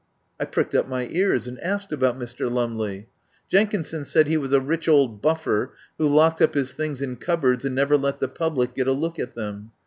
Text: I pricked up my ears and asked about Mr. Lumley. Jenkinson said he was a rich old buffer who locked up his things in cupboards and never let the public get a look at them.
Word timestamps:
I 0.39 0.45
pricked 0.45 0.73
up 0.73 0.87
my 0.87 1.05
ears 1.11 1.45
and 1.45 1.59
asked 1.59 1.91
about 1.91 2.17
Mr. 2.17 2.49
Lumley. 2.51 3.07
Jenkinson 3.49 4.03
said 4.03 4.27
he 4.27 4.35
was 4.35 4.51
a 4.51 4.59
rich 4.59 4.87
old 4.89 5.21
buffer 5.21 5.73
who 5.99 6.07
locked 6.07 6.41
up 6.41 6.55
his 6.55 6.71
things 6.73 7.03
in 7.03 7.17
cupboards 7.17 7.65
and 7.65 7.75
never 7.75 7.97
let 7.97 8.19
the 8.19 8.27
public 8.27 8.73
get 8.73 8.87
a 8.87 8.93
look 8.93 9.19
at 9.19 9.35
them. 9.35 9.73